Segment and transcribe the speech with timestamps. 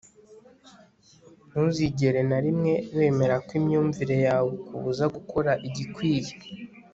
[1.49, 6.33] ntuzigere na rimwe wemera ko imyumvire yawe ikubuza gukora igikwiye